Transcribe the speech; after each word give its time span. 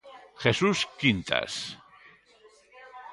Jesús 0.43 0.77
Quintas. 0.99 1.53